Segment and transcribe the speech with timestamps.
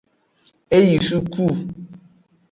[0.77, 1.45] E yi suku.